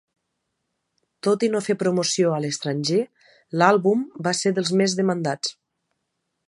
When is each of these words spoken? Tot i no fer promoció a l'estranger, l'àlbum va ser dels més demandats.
Tot 1.27 1.43
i 1.47 1.49
no 1.55 1.61
fer 1.65 1.75
promoció 1.83 2.33
a 2.37 2.39
l'estranger, 2.45 2.99
l'àlbum 3.63 4.03
va 4.29 4.35
ser 4.43 4.55
dels 4.59 4.75
més 4.83 4.99
demandats. 5.03 5.55